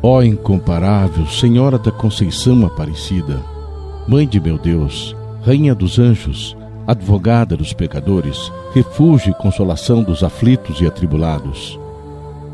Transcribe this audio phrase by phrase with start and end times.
[0.00, 3.42] Ó incomparável Senhora da Conceição Aparecida,
[4.06, 5.14] Mãe de meu Deus,
[5.44, 11.78] Rainha dos anjos, advogada dos pecadores, refúgio e consolação dos aflitos e atribulados.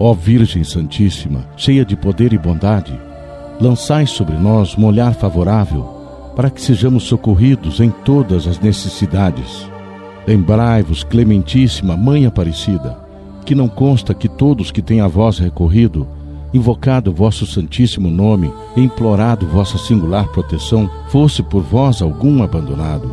[0.00, 2.99] Ó Virgem Santíssima, cheia de poder e bondade,
[3.61, 5.85] lançai sobre nós um olhar favorável
[6.35, 9.68] para que sejamos socorridos em todas as necessidades.
[10.26, 12.99] Lembrai-vos, Clementíssima Mãe Aparecida,
[13.45, 16.08] que não consta que todos que têm a vós recorrido,
[16.54, 23.11] invocado vosso santíssimo nome e implorado vossa singular proteção, fosse por vós algum abandonado.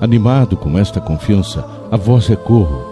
[0.00, 2.90] Animado com esta confiança, a vós recorro.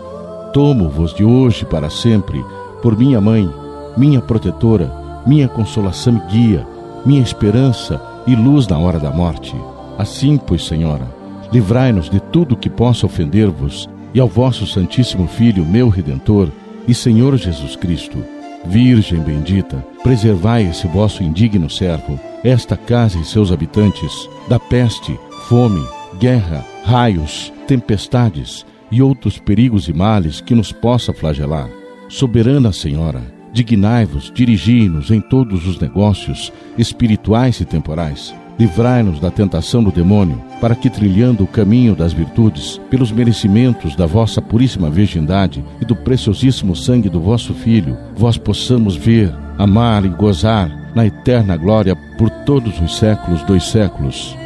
[0.55, 2.45] Tomo-vos de hoje para sempre,
[2.81, 3.51] por minha mãe,
[3.97, 4.93] minha protetora,
[5.27, 6.67] minha consolação e guia,
[7.05, 9.57] minha esperança e luz na hora da morte.
[9.99, 11.07] Assim, pois, Senhora,
[11.53, 16.49] livrai-nos de tudo que possa ofender-vos e ao vosso Santíssimo Filho, meu Redentor
[16.87, 18.40] e Senhor Jesus Cristo.
[18.65, 25.83] Virgem bendita, preservai esse vosso indigno servo, esta casa e seus habitantes, da peste, fome,
[26.19, 31.69] guerra, raios, tempestades e outros perigos e males que nos possa flagelar.
[32.09, 38.35] Soberana Senhora, dignai-vos, dirigi-nos em todos os negócios, espirituais e temporais.
[38.61, 44.05] Livrai-nos da tentação do demônio, para que, trilhando o caminho das virtudes, pelos merecimentos da
[44.05, 50.11] vossa puríssima virgindade e do preciosíssimo sangue do vosso Filho, vós possamos ver, amar e
[50.11, 54.37] gozar na eterna glória por todos os séculos dos séculos.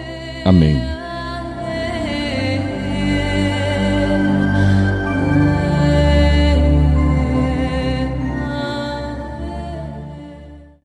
[0.44, 1.03] Amém.